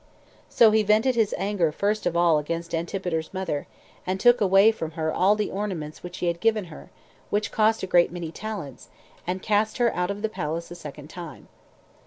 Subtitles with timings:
[0.49, 3.67] So he vented his anger first of all against Antipater's mother,
[4.03, 6.89] and took away from her all the ornaments which he had given her,
[7.29, 8.89] which cost a great many talents,
[9.27, 11.49] and cast her out of the palace a second time.